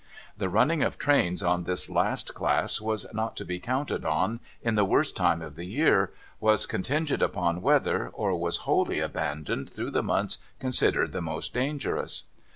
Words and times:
The 0.35 0.49
running 0.49 0.81
of 0.81 0.97
trains 0.97 1.43
on 1.43 1.65
this 1.65 1.87
last 1.87 2.33
class 2.33 2.81
was 2.81 3.05
not 3.13 3.35
to 3.37 3.45
be 3.45 3.59
counted 3.59 4.03
on 4.03 4.39
in 4.63 4.73
the 4.73 4.83
worst 4.83 5.15
time 5.15 5.43
of 5.43 5.53
the 5.53 5.65
year, 5.67 6.11
was 6.39 6.65
con 6.65 6.81
tingent 6.81 7.21
upon 7.21 7.61
weather, 7.61 8.09
or 8.11 8.33
was 8.35 8.57
wholly 8.65 8.97
abandoned 8.99 9.69
through 9.69 9.91
the 9.91 10.01
months 10.01 10.39
considered 10.57 11.11
the 11.11 11.21
most 11.21 11.53
dangerous. 11.53 12.23